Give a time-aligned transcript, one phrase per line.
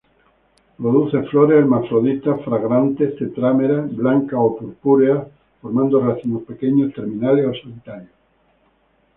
[0.77, 5.27] Produce flores hermafroditas, fragantes, tetrámeras, blancas o purpúreas,
[5.61, 8.11] formando racimos pequeños terminales o solitarias.